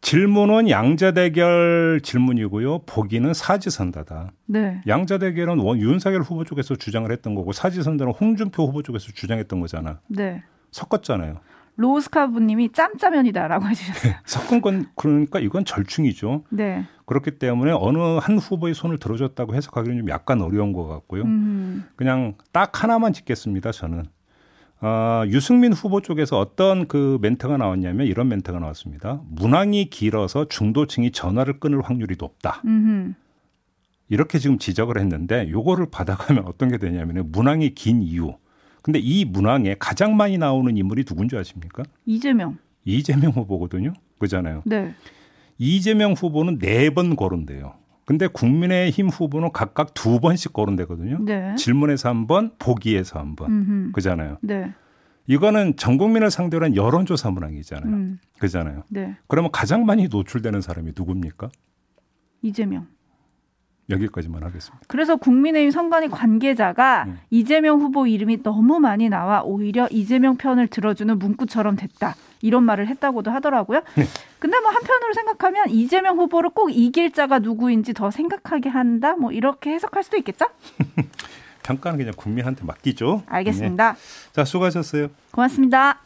질문은 0.00 0.70
양자 0.70 1.10
대결 1.12 2.00
질문이고요. 2.02 2.80
보기는 2.86 3.34
사지선다다. 3.34 4.32
네. 4.46 4.80
양자 4.86 5.18
대결은 5.18 5.58
원 5.58 5.80
윤석열 5.80 6.22
후보 6.22 6.44
쪽에서 6.44 6.76
주장을 6.76 7.10
했던 7.10 7.34
거고 7.34 7.52
사지선다는 7.52 8.12
홍준표 8.12 8.66
후보 8.66 8.82
쪽에서 8.82 9.12
주장했던 9.12 9.60
거잖아. 9.60 10.00
네. 10.08 10.42
섞었잖아요. 10.70 11.40
로스카부님이 11.76 12.72
짬짜면이다라고 12.72 13.66
해주셨어요. 13.68 14.14
섞은 14.24 14.60
건 14.60 14.86
그러니까 14.96 15.38
이건 15.38 15.64
절충이죠. 15.64 16.44
네. 16.50 16.86
그렇기 17.06 17.38
때문에 17.38 17.72
어느 17.72 17.98
한 18.20 18.38
후보의 18.38 18.74
손을 18.74 18.98
들어줬다고 18.98 19.54
해석하기는 19.54 19.98
좀 19.98 20.08
약간 20.10 20.42
어려운 20.42 20.72
것 20.72 20.86
같고요. 20.86 21.22
음. 21.22 21.84
그냥 21.96 22.34
딱 22.52 22.82
하나만 22.82 23.12
짓겠습니다. 23.12 23.72
저는 23.72 24.04
어, 24.80 25.24
유승민 25.26 25.72
후보 25.72 26.00
쪽에서 26.00 26.38
어떤 26.38 26.86
그 26.86 27.18
멘트가 27.20 27.56
나왔냐면 27.56 28.06
이런 28.06 28.28
멘트가 28.28 28.60
나왔습니다. 28.60 29.20
문항이 29.28 29.86
길어서 29.90 30.46
중도층이 30.48 31.10
전화를 31.10 31.58
끊을 31.58 31.82
확률이 31.82 32.14
높다. 32.18 32.62
음흠. 32.64 33.14
이렇게 34.10 34.38
지금 34.38 34.58
지적을 34.58 34.98
했는데 34.98 35.50
요거를 35.50 35.86
받아가면 35.90 36.44
어떤 36.46 36.70
게 36.70 36.78
되냐면 36.78 37.30
문항이 37.32 37.74
긴 37.74 38.02
이유. 38.02 38.34
근데 38.82 39.00
이 39.00 39.24
문항에 39.24 39.74
가장 39.78 40.16
많이 40.16 40.38
나오는 40.38 40.74
인물이 40.76 41.04
누군지 41.04 41.36
아십니까? 41.36 41.82
이재명. 42.06 42.56
이재명 42.84 43.32
후보거든요. 43.32 43.92
그잖아요. 44.18 44.62
네. 44.64 44.94
이재명 45.58 46.12
후보는 46.12 46.58
네 46.58 46.88
번 46.90 47.16
거론돼요. 47.16 47.74
근데 48.08 48.26
국민의힘 48.26 49.10
후보는 49.10 49.52
각각 49.52 49.92
두 49.92 50.18
번씩 50.18 50.54
거론되거든요. 50.54 51.18
네. 51.26 51.54
질문에서 51.56 52.08
한 52.08 52.26
번, 52.26 52.52
보기에서 52.58 53.18
한 53.18 53.36
번. 53.36 53.50
음흠. 53.50 53.92
그잖아요. 53.92 54.38
네. 54.40 54.72
이거는 55.26 55.76
전 55.76 55.98
국민을 55.98 56.30
상대로 56.30 56.64
한 56.64 56.74
여론조사 56.74 57.30
문항이잖아요. 57.30 57.92
음. 57.94 58.18
그잖아요. 58.38 58.84
네. 58.88 59.14
그러면 59.26 59.50
가장 59.52 59.84
많이 59.84 60.08
노출되는 60.08 60.62
사람이 60.62 60.92
누굽니까? 60.96 61.50
이재명. 62.40 62.86
여기까지만 63.90 64.42
하겠습니다. 64.42 64.86
그래서 64.88 65.16
국민의힘 65.16 65.70
선관위 65.70 66.08
관계자가 66.08 67.04
음. 67.08 67.18
이재명 67.28 67.78
후보 67.78 68.06
이름이 68.06 68.42
너무 68.42 68.80
많이 68.80 69.10
나와 69.10 69.42
오히려 69.42 69.86
이재명 69.90 70.38
편을 70.38 70.68
들어주는 70.68 71.18
문구처럼 71.18 71.76
됐다. 71.76 72.14
이런 72.40 72.64
말을 72.64 72.86
했다고도 72.88 73.30
하더라고요. 73.30 73.80
네. 73.94 74.04
근데 74.38 74.60
뭐 74.60 74.70
한편으로 74.70 75.12
생각하면 75.14 75.70
이재명 75.70 76.18
후보를 76.18 76.50
꼭 76.50 76.70
이길 76.70 77.12
자가 77.12 77.38
누구인지 77.40 77.94
더 77.94 78.10
생각하게 78.10 78.68
한다. 78.68 79.16
뭐 79.16 79.32
이렇게 79.32 79.70
해석할 79.70 80.02
수도 80.02 80.16
있겠죠? 80.16 80.46
평가는 81.62 81.98
그냥 81.98 82.14
국민한테 82.16 82.64
맡기죠. 82.64 83.24
알겠습니다. 83.26 83.92
네. 83.92 83.98
자, 84.32 84.44
수고하셨어요. 84.44 85.08
고맙습니다. 85.32 85.98